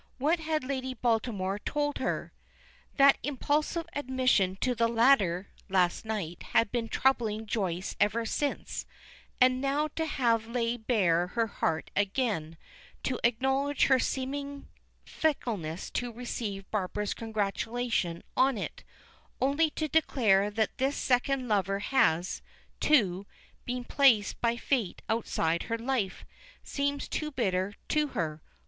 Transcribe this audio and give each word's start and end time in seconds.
What 0.17 0.39
had 0.39 0.63
Lady 0.63 0.95
Baltimore 0.95 1.59
told 1.59 1.99
her? 1.99 2.33
That 2.95 3.19
impulsive 3.21 3.85
admission 3.93 4.55
to 4.61 4.73
the 4.73 4.87
latter 4.87 5.49
last 5.69 6.05
night 6.05 6.41
had 6.41 6.71
been 6.71 6.89
troubling 6.89 7.45
Joyce 7.45 7.95
ever 7.99 8.25
since, 8.25 8.87
and 9.39 9.61
now 9.61 9.89
to 9.89 10.07
have 10.07 10.45
to 10.45 10.49
lay 10.53 10.75
bare 10.75 11.27
her 11.27 11.45
heart 11.45 11.91
again, 11.95 12.57
to 13.03 13.19
acknowledge 13.23 13.83
her 13.83 13.99
seeming 13.99 14.67
fickleness, 15.05 15.91
to 15.91 16.11
receive 16.11 16.71
Barbara's 16.71 17.13
congratulation 17.13 18.23
on 18.35 18.57
it, 18.57 18.83
only 19.39 19.69
to 19.69 19.87
declare 19.87 20.49
that 20.49 20.79
this 20.79 20.95
second 20.95 21.47
lover 21.47 21.77
has, 21.77 22.41
too, 22.79 23.27
been 23.65 23.83
placed 23.83 24.41
by 24.41 24.57
Fate 24.57 25.03
outside 25.09 25.61
her 25.69 25.77
life, 25.77 26.25
seems 26.63 27.07
too 27.07 27.29
bitter 27.29 27.75
to 27.89 28.07
her. 28.17 28.41